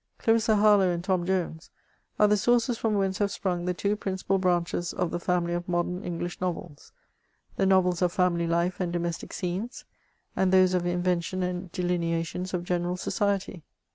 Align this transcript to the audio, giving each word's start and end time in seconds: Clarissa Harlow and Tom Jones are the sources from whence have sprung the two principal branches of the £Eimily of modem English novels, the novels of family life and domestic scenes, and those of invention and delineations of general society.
Clarissa 0.17 0.55
Harlow 0.55 0.89
and 0.89 1.03
Tom 1.03 1.27
Jones 1.27 1.69
are 2.17 2.27
the 2.27 2.35
sources 2.35 2.75
from 2.75 2.95
whence 2.95 3.19
have 3.19 3.29
sprung 3.29 3.65
the 3.65 3.73
two 3.75 3.95
principal 3.95 4.39
branches 4.39 4.93
of 4.93 5.11
the 5.11 5.19
£Eimily 5.19 5.55
of 5.55 5.69
modem 5.69 6.03
English 6.03 6.41
novels, 6.41 6.91
the 7.55 7.67
novels 7.67 8.01
of 8.01 8.11
family 8.11 8.47
life 8.47 8.79
and 8.79 8.91
domestic 8.91 9.31
scenes, 9.31 9.85
and 10.35 10.51
those 10.51 10.73
of 10.73 10.87
invention 10.87 11.43
and 11.43 11.71
delineations 11.71 12.51
of 12.51 12.63
general 12.63 12.97
society. 12.97 13.61